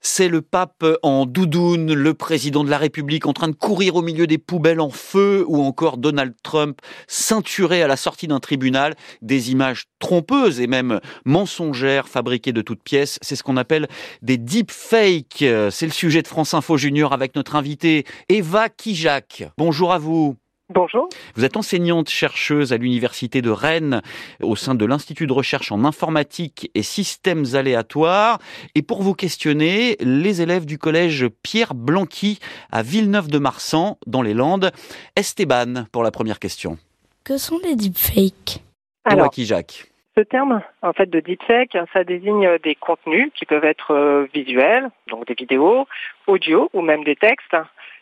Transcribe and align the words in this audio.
C'est 0.00 0.28
le 0.28 0.42
pape 0.42 0.84
en 1.02 1.26
doudoune, 1.26 1.92
le 1.92 2.14
président 2.14 2.64
de 2.64 2.70
la 2.70 2.78
République 2.78 3.26
en 3.26 3.32
train 3.32 3.46
de 3.46 3.54
courir 3.54 3.94
au 3.94 4.02
milieu 4.02 4.26
des 4.26 4.38
poubelles 4.38 4.80
en 4.80 4.90
feu 4.90 5.44
ou 5.46 5.62
encore 5.62 5.96
Donald 5.96 6.34
Trump 6.42 6.80
ceinturé 7.06 7.82
à 7.82 7.86
la 7.86 7.96
sortie 7.96 8.26
d'un 8.26 8.40
tribunal. 8.40 8.96
Des 9.22 9.52
images 9.52 9.84
trompeuses 10.00 10.60
et 10.60 10.66
même 10.66 11.00
mensongères 11.24 12.08
fabriquées 12.08 12.52
de 12.52 12.62
toutes 12.62 12.82
pièces. 12.82 13.18
C'est 13.22 13.36
ce 13.36 13.44
qu'on 13.44 13.56
appelle 13.56 13.86
des 14.22 14.38
deepfakes. 14.38 15.44
C'est 15.70 15.86
le 15.86 15.92
sujet 15.92 16.22
de 16.22 16.28
France 16.28 16.52
Info 16.54 16.76
Junior 16.76 17.12
avec 17.12 17.36
notre 17.36 17.54
invitée 17.54 18.04
Eva 18.28 18.68
Kijak. 18.68 19.44
Bonjour 19.56 19.92
à 19.92 19.98
vous. 19.98 20.36
Bonjour. 20.72 21.08
Vous 21.34 21.44
êtes 21.44 21.56
enseignante 21.56 22.08
chercheuse 22.08 22.72
à 22.72 22.76
l'université 22.76 23.42
de 23.42 23.50
Rennes 23.50 24.02
au 24.40 24.54
sein 24.54 24.76
de 24.76 24.84
l'Institut 24.84 25.26
de 25.26 25.32
recherche 25.32 25.72
en 25.72 25.84
informatique 25.84 26.70
et 26.76 26.82
systèmes 26.82 27.44
aléatoires. 27.54 28.38
Et 28.76 28.82
pour 28.82 29.02
vous 29.02 29.14
questionner, 29.14 29.96
les 29.98 30.42
élèves 30.42 30.66
du 30.66 30.78
collège 30.78 31.26
Pierre 31.42 31.74
Blanqui 31.74 32.38
à 32.70 32.82
Villeneuve-de-Marsan 32.82 33.98
dans 34.06 34.22
les 34.22 34.32
Landes. 34.32 34.70
Esteban 35.16 35.86
pour 35.90 36.04
la 36.04 36.12
première 36.12 36.38
question. 36.38 36.78
Que 37.24 37.36
sont 37.36 37.58
les 37.64 37.74
deepfakes? 37.74 38.62
Alors, 39.04 39.32
Jacques? 39.36 39.90
ce 40.16 40.22
terme, 40.22 40.60
en 40.82 40.92
fait, 40.92 41.08
de 41.08 41.20
deepfake, 41.20 41.78
ça 41.92 42.04
désigne 42.04 42.58
des 42.62 42.74
contenus 42.74 43.30
qui 43.34 43.46
peuvent 43.46 43.64
être 43.64 43.92
euh, 43.92 44.26
visuels, 44.34 44.90
donc 45.08 45.26
des 45.26 45.34
vidéos, 45.34 45.86
audio 46.26 46.68
ou 46.74 46.82
même 46.82 47.04
des 47.04 47.16
textes, 47.16 47.56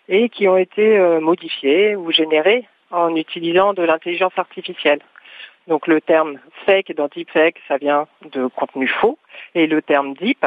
et 0.09 0.29
qui 0.29 0.49
ont 0.49 0.57
été 0.57 0.99
euh, 0.99 1.21
modifiés 1.21 1.97
ou 1.97 2.11
générés 2.11 2.67
en 2.91 3.15
utilisant 3.15 3.75
de 3.75 3.83
l'intelligence 3.83 4.33
artificielle. 4.37 5.01
Donc 5.67 5.87
le 5.87 6.01
terme 6.01 6.39
fake 6.65 6.95
dans 6.95 7.09
deepfake, 7.09 7.61
ça 7.69 7.77
vient 7.77 8.07
de 8.33 8.47
contenu 8.47 8.89
faux, 8.89 9.19
et 9.55 9.67
le 9.67 9.83
terme 9.83 10.15
deep, 10.15 10.47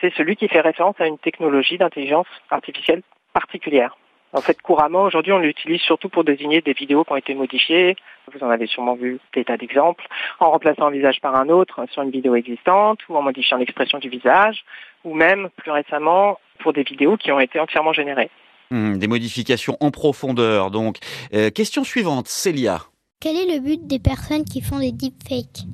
c'est 0.00 0.12
celui 0.14 0.34
qui 0.34 0.48
fait 0.48 0.60
référence 0.60 1.00
à 1.00 1.06
une 1.06 1.18
technologie 1.18 1.78
d'intelligence 1.78 2.26
artificielle 2.50 3.02
particulière. 3.32 3.96
En 4.32 4.40
fait, 4.40 4.60
couramment, 4.60 5.04
aujourd'hui, 5.04 5.32
on 5.32 5.38
l'utilise 5.38 5.80
surtout 5.80 6.08
pour 6.08 6.24
désigner 6.24 6.60
des 6.60 6.72
vidéos 6.72 7.04
qui 7.04 7.12
ont 7.12 7.16
été 7.16 7.32
modifiées. 7.32 7.96
Vous 8.32 8.44
en 8.44 8.50
avez 8.50 8.66
sûrement 8.66 8.94
vu 8.94 9.20
des 9.34 9.44
tas 9.44 9.56
d'exemples. 9.56 10.04
En 10.40 10.50
remplaçant 10.50 10.86
un 10.86 10.90
visage 10.90 11.20
par 11.20 11.36
un 11.36 11.48
autre 11.48 11.86
sur 11.92 12.02
une 12.02 12.10
vidéo 12.10 12.34
existante, 12.34 12.98
ou 13.08 13.16
en 13.16 13.22
modifiant 13.22 13.56
l'expression 13.56 13.98
du 13.98 14.08
visage, 14.08 14.64
ou 15.04 15.14
même, 15.14 15.48
plus 15.56 15.70
récemment, 15.70 16.38
pour 16.58 16.72
des 16.72 16.82
vidéos 16.82 17.16
qui 17.16 17.30
ont 17.30 17.40
été 17.40 17.60
entièrement 17.60 17.92
générées. 17.92 18.30
Hmm, 18.70 18.98
des 18.98 19.06
modifications 19.06 19.76
en 19.80 19.90
profondeur. 19.90 20.70
Donc, 20.70 20.98
euh, 21.34 21.50
question 21.50 21.84
suivante, 21.84 22.28
Célia. 22.28 22.80
Quel 23.20 23.36
est 23.36 23.54
le 23.54 23.60
but 23.60 23.86
des 23.86 23.98
personnes 23.98 24.44
qui 24.44 24.60
font 24.60 24.78
des 24.78 24.92
deepfakes? 24.92 25.64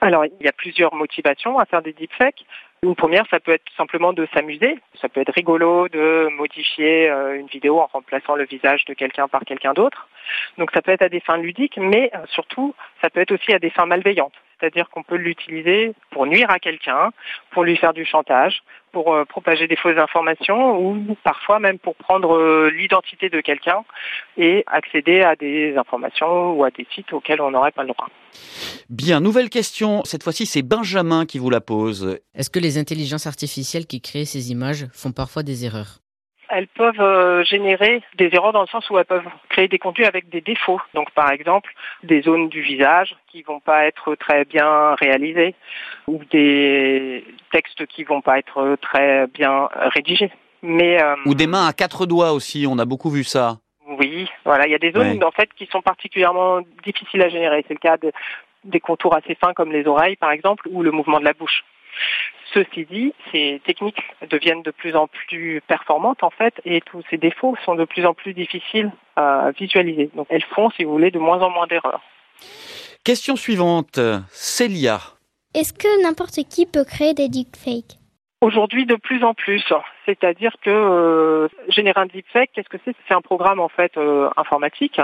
Alors, 0.00 0.24
il 0.26 0.44
y 0.44 0.48
a 0.48 0.52
plusieurs 0.52 0.94
motivations 0.94 1.58
à 1.58 1.64
faire 1.64 1.80
des 1.80 1.92
deepfakes. 1.92 2.44
Une 2.82 2.96
première, 2.96 3.24
ça 3.30 3.38
peut 3.38 3.52
être 3.52 3.64
simplement 3.76 4.12
de 4.12 4.26
s'amuser. 4.34 4.78
Ça 5.00 5.08
peut 5.08 5.20
être 5.20 5.32
rigolo 5.32 5.88
de 5.88 6.28
modifier 6.36 7.08
euh, 7.08 7.38
une 7.38 7.46
vidéo 7.46 7.78
en 7.78 7.86
remplaçant 7.86 8.34
le 8.34 8.44
visage 8.44 8.84
de 8.86 8.94
quelqu'un 8.94 9.28
par 9.28 9.42
quelqu'un 9.42 9.72
d'autre. 9.72 10.08
Donc 10.58 10.70
ça 10.74 10.82
peut 10.82 10.90
être 10.90 11.02
à 11.02 11.08
des 11.08 11.20
fins 11.20 11.36
ludiques, 11.36 11.78
mais 11.78 12.10
euh, 12.14 12.18
surtout, 12.30 12.74
ça 13.00 13.08
peut 13.08 13.20
être 13.20 13.32
aussi 13.32 13.52
à 13.52 13.60
des 13.60 13.70
fins 13.70 13.86
malveillantes 13.86 14.34
c'est-à-dire 14.62 14.88
qu'on 14.90 15.02
peut 15.02 15.16
l'utiliser 15.16 15.92
pour 16.10 16.26
nuire 16.26 16.48
à 16.50 16.60
quelqu'un, 16.60 17.10
pour 17.50 17.64
lui 17.64 17.76
faire 17.76 17.92
du 17.92 18.04
chantage, 18.04 18.62
pour 18.92 19.12
euh, 19.12 19.24
propager 19.24 19.66
des 19.66 19.74
fausses 19.74 19.98
informations 19.98 20.78
ou 20.78 21.16
parfois 21.24 21.58
même 21.58 21.78
pour 21.78 21.96
prendre 21.96 22.36
euh, 22.36 22.70
l'identité 22.70 23.28
de 23.28 23.40
quelqu'un 23.40 23.82
et 24.36 24.62
accéder 24.68 25.22
à 25.22 25.34
des 25.34 25.76
informations 25.76 26.52
ou 26.52 26.62
à 26.62 26.70
des 26.70 26.86
sites 26.94 27.12
auxquels 27.12 27.40
on 27.40 27.50
n'aurait 27.50 27.72
pas 27.72 27.82
le 27.82 27.88
droit. 27.88 28.08
Bien, 28.88 29.20
nouvelle 29.20 29.50
question. 29.50 30.02
Cette 30.04 30.22
fois-ci, 30.22 30.46
c'est 30.46 30.62
Benjamin 30.62 31.26
qui 31.26 31.38
vous 31.38 31.50
la 31.50 31.60
pose. 31.60 32.20
Est-ce 32.34 32.50
que 32.50 32.60
les 32.60 32.78
intelligences 32.78 33.26
artificielles 33.26 33.86
qui 33.86 34.00
créent 34.00 34.24
ces 34.24 34.52
images 34.52 34.86
font 34.92 35.12
parfois 35.12 35.42
des 35.42 35.64
erreurs? 35.64 36.01
Elles 36.52 36.68
peuvent 36.68 37.00
euh, 37.00 37.42
générer 37.44 38.02
des 38.16 38.28
erreurs 38.32 38.52
dans 38.52 38.60
le 38.60 38.66
sens 38.66 38.88
où 38.90 38.98
elles 38.98 39.06
peuvent 39.06 39.28
créer 39.48 39.68
des 39.68 39.78
contenus 39.78 40.06
avec 40.06 40.28
des 40.28 40.42
défauts. 40.42 40.80
Donc 40.94 41.10
par 41.12 41.32
exemple, 41.32 41.72
des 42.02 42.20
zones 42.20 42.50
du 42.50 42.60
visage 42.60 43.16
qui 43.28 43.42
vont 43.42 43.60
pas 43.60 43.86
être 43.86 44.14
très 44.16 44.44
bien 44.44 44.94
réalisées 44.96 45.54
ou 46.06 46.20
des 46.30 47.24
textes 47.52 47.86
qui 47.86 48.04
vont 48.04 48.20
pas 48.20 48.38
être 48.38 48.76
très 48.82 49.26
bien 49.28 49.68
rédigés. 49.94 50.30
Mais 50.62 51.02
euh, 51.02 51.16
ou 51.24 51.34
des 51.34 51.46
mains 51.46 51.66
à 51.66 51.72
quatre 51.72 52.04
doigts 52.04 52.32
aussi, 52.32 52.66
on 52.68 52.78
a 52.78 52.84
beaucoup 52.84 53.10
vu 53.10 53.24
ça. 53.24 53.56
Oui, 53.98 54.28
voilà, 54.44 54.66
il 54.66 54.70
y 54.70 54.74
a 54.74 54.78
des 54.78 54.92
zones 54.92 55.24
en 55.24 55.30
fait 55.30 55.48
qui 55.56 55.66
sont 55.66 55.82
particulièrement 55.82 56.60
difficiles 56.84 57.22
à 57.22 57.28
générer. 57.30 57.64
C'est 57.66 57.74
le 57.74 57.80
cas 57.80 57.96
de, 57.96 58.12
des 58.64 58.80
contours 58.80 59.16
assez 59.16 59.34
fins 59.34 59.54
comme 59.54 59.72
les 59.72 59.86
oreilles 59.86 60.16
par 60.16 60.30
exemple 60.30 60.68
ou 60.70 60.82
le 60.82 60.90
mouvement 60.90 61.18
de 61.18 61.24
la 61.24 61.32
bouche. 61.32 61.64
Ceci 62.54 62.84
dit, 62.84 63.14
ces 63.30 63.62
techniques 63.64 64.02
deviennent 64.30 64.62
de 64.62 64.70
plus 64.70 64.94
en 64.94 65.06
plus 65.06 65.62
performantes 65.66 66.22
en 66.22 66.30
fait 66.30 66.54
et 66.66 66.82
tous 66.82 67.02
ces 67.08 67.16
défauts 67.16 67.56
sont 67.64 67.74
de 67.74 67.84
plus 67.84 68.04
en 68.04 68.12
plus 68.12 68.34
difficiles 68.34 68.90
à 69.16 69.50
visualiser. 69.58 70.10
Donc 70.14 70.26
elles 70.28 70.44
font, 70.44 70.70
si 70.70 70.84
vous 70.84 70.92
voulez, 70.92 71.10
de 71.10 71.18
moins 71.18 71.40
en 71.40 71.50
moins 71.50 71.66
d'erreurs. 71.66 72.02
Question 73.04 73.36
suivante, 73.36 73.98
Célia. 74.28 74.98
Est-ce 75.54 75.72
que 75.72 76.02
n'importe 76.02 76.38
qui 76.48 76.66
peut 76.66 76.84
créer 76.84 77.14
des 77.14 77.28
deepfakes? 77.28 77.98
Aujourd'hui, 78.42 78.86
de 78.86 78.96
plus 78.96 79.22
en 79.22 79.34
plus. 79.34 79.62
C'est-à-dire 80.04 80.52
que 80.62 80.70
euh, 80.70 81.48
générer 81.68 82.00
un 82.00 82.06
deepfake, 82.06 82.50
qu'est-ce 82.52 82.68
que 82.68 82.78
c'est? 82.84 82.94
C'est 83.06 83.14
un 83.14 83.20
programme 83.20 83.60
en 83.60 83.68
fait 83.68 83.96
euh, 83.96 84.28
informatique 84.36 85.00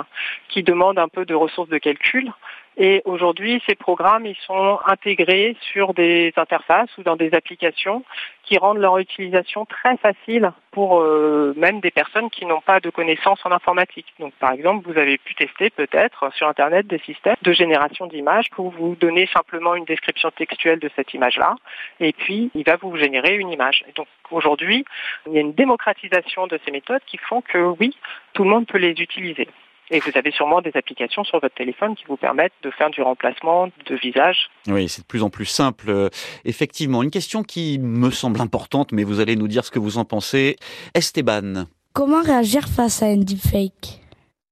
qui 0.49 0.65
demande 0.65 0.99
un 0.99 1.09
peu 1.09 1.25
de 1.25 1.35
ressources 1.35 1.69
de 1.69 1.79
calcul 1.79 2.33
et 2.81 3.03
aujourd'hui, 3.05 3.61
ces 3.69 3.75
programmes, 3.75 4.25
ils 4.25 4.39
sont 4.47 4.79
intégrés 4.87 5.57
sur 5.73 5.95
des 5.95 6.33
interfaces 6.37 6.97
ou 6.97 7.03
dans 7.03 7.17
des 7.17 7.35
applications 7.35 8.05
qui 8.45 8.57
rendent 8.57 8.79
leur 8.79 8.99
utilisation 8.99 9.67
très 9.67 9.97
facile 9.97 10.53
pour 10.71 11.01
euh, 11.01 11.55
même 11.57 11.81
des 11.81 11.91
personnes 11.91 12.31
qui 12.31 12.47
n'ont 12.47 12.61
pas 12.61 12.79
de 12.79 12.89
connaissances 12.91 13.45
en 13.45 13.51
informatique. 13.51 14.07
Donc, 14.21 14.33
par 14.35 14.53
exemple, 14.53 14.89
vous 14.89 14.97
avez 14.97 15.19
pu 15.19 15.35
tester 15.35 15.71
peut-être 15.71 16.33
sur 16.35 16.47
Internet 16.47 16.87
des 16.87 17.01
systèmes 17.01 17.35
de 17.43 17.53
génération 17.53 18.07
d'images 18.07 18.49
pour 18.51 18.71
vous 18.71 18.95
donner 18.95 19.29
simplement 19.33 19.75
une 19.75 19.85
description 19.85 20.31
textuelle 20.31 20.79
de 20.79 20.89
cette 20.95 21.13
image-là, 21.13 21.57
et 21.99 22.13
puis 22.13 22.53
il 22.55 22.65
va 22.65 22.77
vous 22.77 22.97
générer 22.97 23.35
une 23.37 23.51
image. 23.51 23.85
Donc, 23.97 24.07
aujourd'hui, 24.31 24.85
il 25.27 25.33
y 25.33 25.39
a 25.39 25.41
une 25.41 25.53
démocratisation 25.53 26.47
de 26.47 26.61
ces 26.65 26.71
méthodes 26.71 27.03
qui 27.07 27.19
font 27.19 27.41
que 27.41 27.59
oui, 27.81 27.97
tout 28.35 28.45
le 28.45 28.51
monde 28.51 28.69
peut 28.69 28.79
les 28.79 28.93
utiliser. 28.93 29.49
Et 29.91 30.01
vous 30.01 30.11
avez 30.15 30.31
sûrement 30.31 30.61
des 30.61 30.73
applications 30.75 31.25
sur 31.25 31.41
votre 31.41 31.55
téléphone 31.55 31.95
qui 31.95 32.05
vous 32.07 32.17
permettent 32.17 32.53
de 32.63 32.71
faire 32.71 32.91
du 32.91 33.03
remplacement 33.03 33.69
de 33.87 33.95
visage. 33.97 34.51
Oui, 34.67 34.89
c'est 34.89 35.03
de 35.03 35.07
plus 35.07 35.23
en 35.23 35.31
plus 35.31 35.47
simple. 35.47 35.87
Euh, 35.89 36.09
effectivement, 36.45 37.03
une 37.03 37.11
question 37.11 37.43
qui 37.43 37.79
me 37.79 38.11
semble 38.11 38.41
importante, 38.41 38.93
mais 38.93 39.05
vous 39.05 39.21
allez 39.21 39.37
nous 39.37 39.49
dire 39.49 39.65
ce 39.65 39.71
que 39.71 39.79
vous 39.79 39.99
en 39.99 40.05
pensez. 40.05 40.57
Esteban. 40.95 41.67
Comment 41.95 42.23
réagir 42.23 42.69
face 42.69 43.03
à 43.03 43.07
un 43.07 43.17
deepfake? 43.17 44.01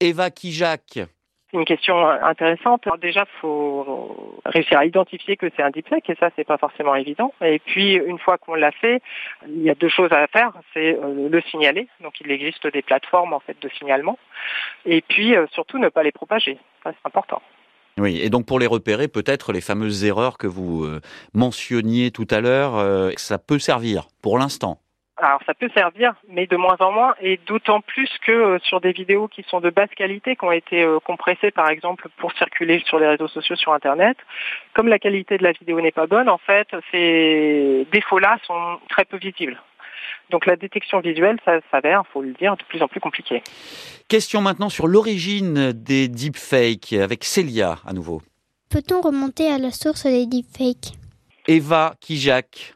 Eva 0.00 0.30
Kijak. 0.30 1.00
C'est 1.50 1.58
une 1.58 1.64
question 1.64 2.08
intéressante. 2.08 2.86
Alors 2.86 2.98
déjà, 2.98 3.24
faut 3.40 4.40
réussir 4.44 4.78
à 4.78 4.84
identifier 4.84 5.36
que 5.36 5.46
c'est 5.54 5.62
un 5.62 5.70
deepfake 5.70 6.10
et 6.10 6.16
ça, 6.16 6.30
c'est 6.34 6.44
pas 6.44 6.58
forcément 6.58 6.96
évident. 6.96 7.32
Et 7.40 7.60
puis, 7.60 7.94
une 7.94 8.18
fois 8.18 8.36
qu'on 8.36 8.54
l'a 8.54 8.72
fait, 8.72 9.00
il 9.46 9.62
y 9.62 9.70
a 9.70 9.74
deux 9.74 9.88
choses 9.88 10.10
à 10.10 10.26
faire. 10.26 10.52
C'est 10.74 10.96
euh, 10.96 11.28
le 11.28 11.40
signaler. 11.42 11.86
Donc, 12.00 12.20
il 12.20 12.30
existe 12.32 12.66
des 12.66 12.82
plateformes 12.82 13.32
en 13.32 13.38
fait 13.38 13.56
de 13.62 13.68
signalement. 13.78 14.18
Et 14.86 15.02
puis, 15.02 15.36
euh, 15.36 15.46
surtout, 15.52 15.78
ne 15.78 15.88
pas 15.88 16.02
les 16.02 16.12
propager. 16.12 16.58
Ça, 16.82 16.90
c'est 16.92 17.06
important. 17.06 17.40
Oui, 17.98 18.20
et 18.20 18.28
donc 18.28 18.44
pour 18.44 18.58
les 18.58 18.66
repérer, 18.66 19.08
peut-être 19.08 19.52
les 19.52 19.62
fameuses 19.62 20.04
erreurs 20.04 20.38
que 20.38 20.46
vous 20.48 20.84
euh, 20.84 21.00
mentionniez 21.32 22.10
tout 22.10 22.26
à 22.30 22.40
l'heure, 22.40 23.12
ça 23.16 23.38
peut 23.38 23.58
servir 23.58 24.08
pour 24.20 24.36
l'instant. 24.38 24.80
Alors 25.18 25.40
ça 25.46 25.54
peut 25.54 25.70
servir, 25.74 26.12
mais 26.28 26.46
de 26.46 26.56
moins 26.56 26.76
en 26.80 26.92
moins, 26.92 27.14
et 27.22 27.40
d'autant 27.46 27.80
plus 27.80 28.10
que 28.26 28.32
euh, 28.32 28.58
sur 28.62 28.82
des 28.82 28.92
vidéos 28.92 29.28
qui 29.28 29.44
sont 29.48 29.60
de 29.60 29.70
basse 29.70 29.88
qualité, 29.96 30.36
qui 30.36 30.44
ont 30.44 30.52
été 30.52 30.82
euh, 30.82 30.98
compressées 31.00 31.50
par 31.50 31.70
exemple 31.70 32.08
pour 32.18 32.32
circuler 32.32 32.82
sur 32.86 32.98
les 32.98 33.06
réseaux 33.06 33.28
sociaux, 33.28 33.56
sur 33.56 33.72
Internet, 33.72 34.18
comme 34.74 34.88
la 34.88 34.98
qualité 34.98 35.38
de 35.38 35.42
la 35.42 35.52
vidéo 35.52 35.80
n'est 35.80 35.90
pas 35.90 36.06
bonne, 36.06 36.28
en 36.28 36.36
fait, 36.36 36.68
ces 36.92 37.86
défauts-là 37.90 38.38
sont 38.46 38.78
très 38.90 39.06
peu 39.06 39.16
visibles. 39.16 39.58
Donc 40.30 40.44
la 40.44 40.56
détection 40.56 41.00
visuelle, 41.00 41.38
ça 41.46 41.60
s'avère, 41.70 42.02
il 42.06 42.12
faut 42.12 42.20
le 42.20 42.34
dire, 42.34 42.56
de 42.56 42.64
plus 42.64 42.82
en 42.82 42.88
plus 42.88 43.00
compliqué. 43.00 43.42
Question 44.08 44.42
maintenant 44.42 44.68
sur 44.68 44.86
l'origine 44.86 45.72
des 45.72 46.08
deepfakes 46.08 46.92
avec 46.92 47.24
Célia 47.24 47.76
à 47.86 47.94
nouveau. 47.94 48.20
Peut-on 48.68 49.00
remonter 49.00 49.50
à 49.50 49.58
la 49.58 49.70
source 49.70 50.04
des 50.04 50.26
deepfakes? 50.26 50.92
Eva 51.48 51.94
Kijak 52.00 52.75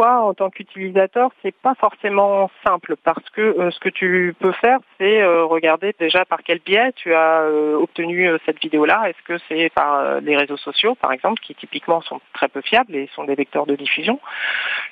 en 0.00 0.34
tant 0.34 0.50
qu'utilisateur, 0.50 1.30
c'est 1.42 1.54
pas 1.54 1.74
forcément 1.74 2.50
simple 2.64 2.96
parce 2.96 3.28
que 3.30 3.40
euh, 3.40 3.70
ce 3.70 3.78
que 3.80 3.88
tu 3.88 4.34
peux 4.38 4.52
faire, 4.52 4.78
c'est 4.98 5.22
euh, 5.22 5.44
regarder 5.44 5.94
déjà 5.98 6.24
par 6.24 6.42
quel 6.42 6.58
biais 6.60 6.92
tu 6.94 7.14
as 7.14 7.42
euh, 7.42 7.76
obtenu 7.76 8.30
cette 8.46 8.60
vidéo-là. 8.60 9.08
Est-ce 9.08 9.22
que 9.24 9.42
c'est 9.48 9.70
par 9.70 10.20
les 10.20 10.36
réseaux 10.36 10.56
sociaux, 10.56 10.94
par 10.94 11.12
exemple, 11.12 11.40
qui 11.40 11.54
typiquement 11.54 12.00
sont 12.00 12.20
très 12.34 12.48
peu 12.48 12.60
fiables 12.60 12.94
et 12.94 13.08
sont 13.14 13.24
des 13.24 13.34
vecteurs 13.34 13.66
de 13.66 13.74
diffusion. 13.74 14.20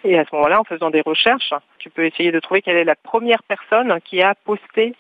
Et 0.05 0.19
à 0.19 0.25
ce 0.25 0.35
moment-là, 0.35 0.61
en 0.61 0.65
faisant 0.65 0.91
des 0.91 1.00
recherches, 1.00 1.53
tu 1.79 1.91
peux 1.91 2.05
essayer 2.05 2.33
de 2.33 2.41
trouver 2.41 2.62
quelle 2.62 2.77
est 2.77 2.85
la 2.85 2.97
première 2.97 3.43
personne 3.43 3.99
qui 4.05 4.23
a 4.23 4.35
posté 4.35 4.95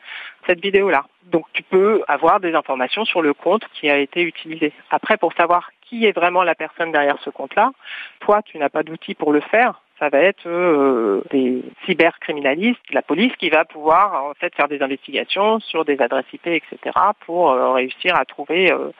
cette 0.48 0.60
vidéo-là. 0.60 1.04
Donc 1.26 1.44
tu 1.52 1.62
peux 1.62 2.02
avoir 2.08 2.40
des 2.40 2.54
informations 2.54 3.04
sur 3.04 3.22
le 3.22 3.34
compte 3.34 3.62
qui 3.74 3.90
a 3.90 3.98
été 3.98 4.22
utilisé. 4.22 4.72
Après, 4.90 5.16
pour 5.16 5.32
savoir 5.34 5.70
qui 5.82 6.04
est 6.04 6.12
vraiment 6.12 6.42
la 6.42 6.54
personne 6.54 6.92
derrière 6.92 7.18
ce 7.24 7.30
compte-là. 7.30 7.72
Toi, 8.20 8.42
tu 8.42 8.58
n'as 8.58 8.68
pas 8.68 8.82
d'outils 8.82 9.14
pour 9.14 9.32
le 9.32 9.40
faire 9.40 9.80
ça 9.98 10.08
va 10.10 10.18
être 10.18 10.46
euh, 10.46 11.22
des 11.30 11.62
cybercriminalistes, 11.86 12.78
la 12.92 13.02
police 13.02 13.32
qui 13.38 13.50
va 13.50 13.64
pouvoir 13.64 14.24
en 14.24 14.34
fait 14.34 14.54
faire 14.54 14.68
des 14.68 14.80
investigations 14.80 15.60
sur 15.60 15.84
des 15.84 15.98
adresses 16.00 16.26
IP, 16.32 16.46
etc. 16.46 16.78
pour 17.26 17.50
euh, 17.50 17.72
réussir 17.72 18.14
à 18.14 18.24
trouver 18.24 18.70
euh, 18.70 18.90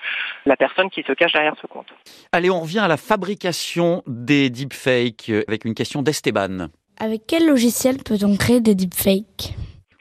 la 0.44 0.56
personne 0.56 0.90
qui 0.90 1.02
se 1.02 1.12
cache 1.12 1.32
derrière 1.32 1.54
ce 1.60 1.66
compte. 1.66 1.86
Allez, 2.32 2.50
on 2.50 2.60
revient 2.60 2.80
à 2.80 2.88
la 2.88 2.96
fabrication 2.96 4.02
des 4.06 4.50
deepfakes 4.50 5.30
avec 5.46 5.64
une 5.64 5.74
question 5.74 6.02
d'Esteban. 6.02 6.68
Avec 6.98 7.22
quel 7.28 7.46
logiciel 7.46 7.98
peut-on 7.98 8.36
créer 8.36 8.60
des 8.60 8.74
deepfakes? 8.74 9.54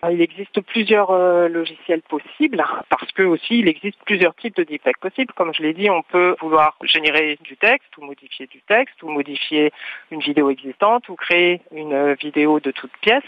Il 0.04 0.22
existe 0.22 0.62
plusieurs 0.62 1.10
euh, 1.10 1.48
logiciels 1.48 2.04
possibles 2.04 2.64
parce 2.90 3.12
que 3.14 3.24
aussi 3.24 3.60
il 3.60 3.68
existe 3.68 3.98
plusieurs 4.06 4.36
types 4.36 4.56
de 4.56 4.64
deepfakes 4.64 5.00
possibles. 5.00 5.34
Comme 5.34 5.54
je 5.54 5.64
l'ai 5.64 5.74
dit, 5.74 5.90
on 5.90 6.04
peut 6.04 6.36
vouloir 6.40 6.78
générer 6.84 7.38
du 7.42 7.58
texte 7.58 7.98
ou 7.98 8.04
modifier 8.04 8.46
du 8.48 8.62
texte 8.62 9.02
ou 9.02 9.10
modifier 9.10 9.72
une 10.12 10.20
vidéo 10.20 10.52
existante 10.52 11.10
ou 11.10 11.16
créer 11.16 11.62
une 11.72 12.14
vidéo 12.14 12.60
de 12.60 12.72
toute 12.72 12.96
pièce. 13.02 13.24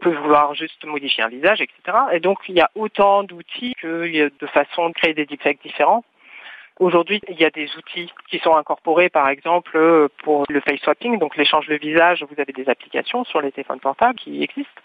On 0.00 0.04
peut 0.04 0.16
vouloir 0.16 0.54
juste 0.54 0.84
modifier 0.84 1.22
un 1.22 1.28
visage, 1.28 1.60
etc. 1.60 1.98
Et 2.12 2.20
donc 2.20 2.38
il 2.48 2.56
y 2.56 2.60
a 2.60 2.70
autant 2.74 3.22
d'outils 3.22 3.74
que 3.80 4.06
de 4.28 4.46
façons 4.48 4.88
de 4.88 4.94
créer 4.94 5.14
des 5.14 5.24
deepfakes 5.24 5.62
différents. 5.62 6.04
Aujourd'hui, 6.78 7.22
il 7.30 7.40
y 7.40 7.44
a 7.44 7.50
des 7.50 7.68
outils 7.78 8.12
qui 8.28 8.38
sont 8.40 8.54
incorporés, 8.54 9.08
par 9.08 9.28
exemple, 9.28 9.76
euh, 9.76 10.08
pour 10.22 10.44
le 10.48 10.60
face 10.60 10.80
swapping, 10.80 11.18
donc 11.18 11.36
l'échange 11.36 11.66
de 11.68 11.76
visage. 11.76 12.22
Vous 12.28 12.38
avez 12.38 12.52
des 12.52 12.68
applications 12.68 13.24
sur 13.24 13.40
les 13.40 13.50
téléphones 13.50 13.80
portables 13.80 14.18
qui 14.18 14.42
existent. 14.42 14.82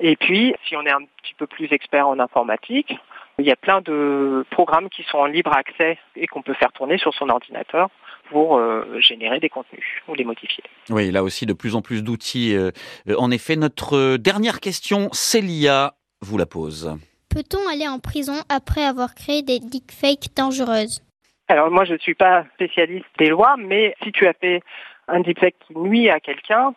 Et 0.00 0.16
puis, 0.16 0.54
si 0.66 0.76
on 0.76 0.84
est 0.84 0.92
un 0.92 1.02
petit 1.22 1.34
peu 1.38 1.46
plus 1.46 1.72
expert 1.72 2.08
en 2.08 2.18
informatique, 2.18 2.92
il 3.38 3.46
y 3.46 3.52
a 3.52 3.56
plein 3.56 3.80
de 3.80 4.44
programmes 4.50 4.88
qui 4.88 5.04
sont 5.04 5.18
en 5.18 5.26
libre 5.26 5.52
accès 5.52 5.98
et 6.16 6.26
qu'on 6.26 6.42
peut 6.42 6.54
faire 6.54 6.72
tourner 6.72 6.98
sur 6.98 7.14
son 7.14 7.28
ordinateur 7.28 7.90
pour 8.28 8.56
euh, 8.56 8.98
générer 9.00 9.38
des 9.38 9.48
contenus 9.48 9.84
ou 10.08 10.14
les 10.14 10.24
modifier. 10.24 10.64
Oui, 10.88 11.12
là 11.12 11.22
aussi 11.22 11.46
de 11.46 11.52
plus 11.52 11.76
en 11.76 11.82
plus 11.82 12.02
d'outils. 12.02 12.56
Euh, 12.56 12.70
en 13.16 13.30
effet, 13.30 13.54
notre 13.54 14.16
dernière 14.16 14.60
question, 14.60 15.08
Célia 15.12 15.94
vous 16.20 16.38
la 16.38 16.46
pose. 16.46 16.96
Peut-on 17.28 17.68
aller 17.72 17.86
en 17.86 18.00
prison 18.00 18.34
après 18.48 18.84
avoir 18.84 19.14
créé 19.14 19.42
des 19.42 19.60
deepfakes 19.60 20.34
dangereuses? 20.36 21.02
Alors 21.50 21.70
moi, 21.70 21.84
je 21.84 21.94
ne 21.94 21.98
suis 21.98 22.14
pas 22.14 22.44
spécialiste 22.54 23.06
des 23.18 23.28
lois, 23.28 23.56
mais 23.58 23.94
si 24.02 24.12
tu 24.12 24.26
as 24.26 24.32
fait 24.32 24.62
un 25.08 25.20
deepfake 25.20 25.56
qui 25.66 25.76
nuit 25.76 26.08
à 26.08 26.20
quelqu'un 26.20 26.74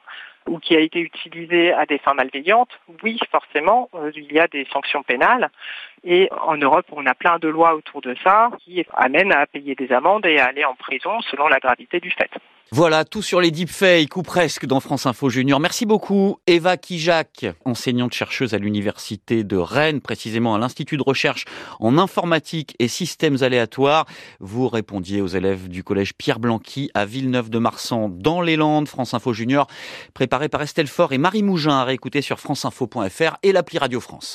ou 0.47 0.59
qui 0.59 0.75
a 0.75 0.79
été 0.79 0.99
utilisé 0.99 1.71
à 1.71 1.85
des 1.85 1.99
fins 1.99 2.15
malveillantes, 2.15 2.71
oui, 3.03 3.19
forcément, 3.31 3.89
euh, 3.93 4.11
il 4.15 4.31
y 4.33 4.39
a 4.39 4.47
des 4.47 4.65
sanctions 4.73 5.03
pénales. 5.03 5.49
Et 6.03 6.29
en 6.45 6.57
Europe, 6.57 6.87
on 6.91 7.05
a 7.05 7.13
plein 7.13 7.39
de 7.39 7.47
lois 7.47 7.75
autour 7.75 8.01
de 8.01 8.15
ça 8.23 8.49
qui 8.59 8.85
amènent 8.93 9.31
à 9.31 9.45
payer 9.45 9.75
des 9.75 9.91
amendes 9.93 10.25
et 10.25 10.39
à 10.39 10.47
aller 10.47 10.65
en 10.65 10.75
prison 10.75 11.21
selon 11.21 11.47
la 11.47 11.59
gravité 11.59 11.99
du 11.99 12.11
fait. 12.11 12.31
Voilà, 12.75 13.05
tout 13.05 13.21
sur 13.21 13.39
les 13.39 13.51
deepfakes 13.51 14.17
ou 14.17 14.23
presque 14.23 14.65
dans 14.65 14.79
France 14.79 15.05
Info 15.05 15.29
Junior. 15.29 15.59
Merci 15.59 15.85
beaucoup 15.85 16.39
Eva 16.47 16.75
Kijak, 16.75 17.45
enseignante 17.65 18.15
chercheuse 18.15 18.55
à 18.55 18.57
l'université 18.57 19.43
de 19.43 19.57
Rennes, 19.57 20.01
précisément 20.01 20.55
à 20.55 20.57
l'Institut 20.57 20.97
de 20.97 21.03
recherche 21.03 21.45
en 21.79 21.99
informatique 21.99 22.75
et 22.79 22.87
systèmes 22.87 23.37
aléatoires. 23.43 24.07
Vous 24.39 24.67
répondiez 24.69 25.21
aux 25.21 25.27
élèves 25.27 25.69
du 25.69 25.83
collège 25.83 26.15
Pierre 26.15 26.39
Blanqui 26.39 26.89
à 26.95 27.05
Villeneuve-de-Marsan 27.05 28.09
dans 28.09 28.41
les 28.41 28.55
Landes. 28.55 28.87
France 28.87 29.13
Info 29.13 29.33
Junior, 29.33 29.67
préparé 30.15 30.49
par 30.49 30.63
Estelle 30.63 30.87
Faure 30.87 31.13
et 31.13 31.19
Marie 31.19 31.43
Mougin 31.43 31.77
à 31.77 31.83
réécouter 31.83 32.23
sur 32.23 32.39
franceinfo.fr 32.39 33.37
et 33.43 33.51
l'appli 33.51 33.77
Radio 33.77 33.99
France. 33.99 34.31